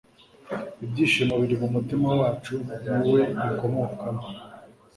Ibyishimo 0.83 1.33
biri 1.41 1.55
mu 1.61 1.67
mutima 1.75 2.07
wacu 2.19 2.53
ni 3.01 3.09
we 3.13 3.21
bikomokaho 3.43 4.23